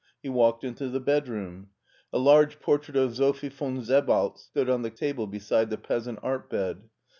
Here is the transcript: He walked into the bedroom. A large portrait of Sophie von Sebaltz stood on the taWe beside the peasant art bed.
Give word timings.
He 0.23 0.29
walked 0.29 0.63
into 0.63 0.89
the 0.89 0.99
bedroom. 0.99 1.69
A 2.11 2.17
large 2.17 2.59
portrait 2.59 2.97
of 2.97 3.15
Sophie 3.15 3.49
von 3.49 3.81
Sebaltz 3.83 4.39
stood 4.39 4.67
on 4.67 4.81
the 4.81 4.89
taWe 4.89 5.27
beside 5.29 5.69
the 5.69 5.77
peasant 5.77 6.17
art 6.23 6.49
bed. 6.49 6.89